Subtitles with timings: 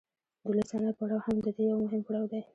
[0.43, 2.41] د لوی صنعت پړاو هم د دې یو مهم پړاو دی